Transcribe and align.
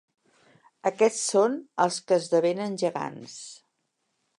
Aquests 0.91 1.21
són 1.35 1.59
els 1.87 2.01
que 2.09 2.21
esdevenen 2.23 2.83
gegants. 2.87 3.39